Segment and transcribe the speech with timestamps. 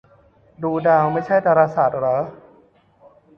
[0.63, 2.17] ดูดาวไม่ใช่ดาราศาสตร์เหรอ